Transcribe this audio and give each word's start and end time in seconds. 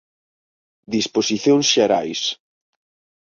Disposicións 0.95 1.65
xerais. 1.73 2.21